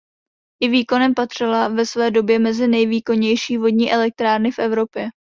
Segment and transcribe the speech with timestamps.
[0.63, 5.09] I výkonem patřila ve své době mezi nejvýkonnější vodní elektrárny v Evropě.